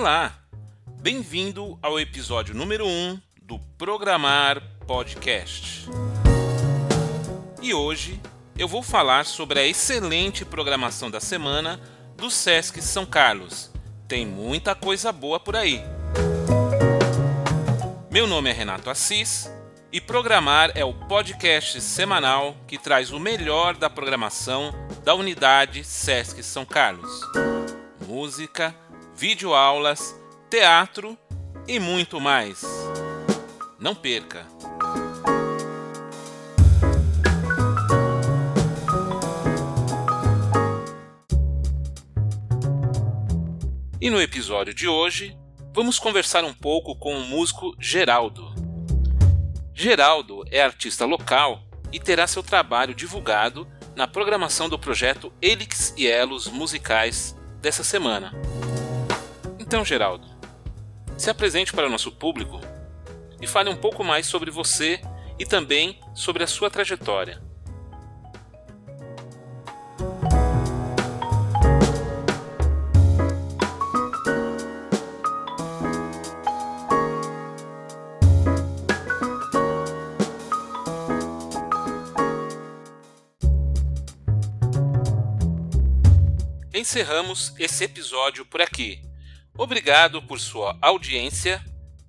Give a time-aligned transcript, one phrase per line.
[0.00, 0.32] Olá,
[1.02, 5.90] bem-vindo ao episódio número 1 do Programar Podcast.
[7.60, 8.20] E hoje
[8.56, 11.80] eu vou falar sobre a excelente programação da semana
[12.16, 13.72] do Sesc São Carlos.
[14.06, 15.82] Tem muita coisa boa por aí.
[18.08, 19.50] Meu nome é Renato Assis
[19.90, 26.40] e Programar é o podcast semanal que traz o melhor da programação da unidade Sesc
[26.44, 27.20] São Carlos.
[28.06, 28.72] Música,
[29.18, 30.14] videoaulas,
[30.48, 31.18] teatro
[31.66, 32.62] e muito mais.
[33.76, 34.46] Não perca!
[44.00, 45.36] E no episódio de hoje,
[45.74, 48.54] vamos conversar um pouco com o músico Geraldo.
[49.74, 53.66] Geraldo é artista local e terá seu trabalho divulgado
[53.96, 58.32] na programação do projeto Elix e Elos Musicais dessa semana.
[59.68, 60.26] Então, Geraldo,
[61.18, 62.58] se apresente para o nosso público
[63.38, 64.98] e fale um pouco mais sobre você
[65.38, 67.38] e também sobre a sua trajetória.
[86.72, 89.07] Encerramos esse episódio por aqui.
[89.58, 91.60] Obrigado por sua audiência.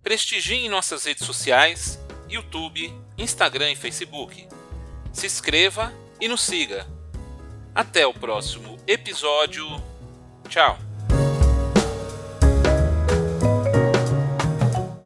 [0.03, 4.47] Prestigie nossas redes sociais, YouTube, Instagram e Facebook.
[5.11, 5.91] Se inscreva
[6.21, 6.87] e nos siga.
[7.73, 9.65] Até o próximo episódio.
[10.47, 10.88] Tchau!